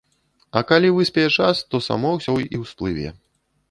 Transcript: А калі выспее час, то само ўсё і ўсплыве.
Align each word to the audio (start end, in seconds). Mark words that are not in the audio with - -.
А 0.61 0.63
калі 0.71 0.89
выспее 0.95 1.27
час, 1.37 1.63
то 1.69 1.85
само 1.91 2.17
ўсё 2.19 2.39
і 2.53 2.67
ўсплыве. 2.67 3.19